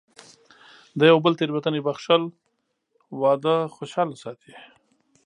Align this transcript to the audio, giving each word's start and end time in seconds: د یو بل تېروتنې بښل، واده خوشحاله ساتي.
د 0.99 1.01
یو 1.11 1.17
بل 1.23 1.33
تېروتنې 1.39 1.79
بښل، 1.85 2.23
واده 3.21 3.55
خوشحاله 3.75 4.15
ساتي. 4.23 4.53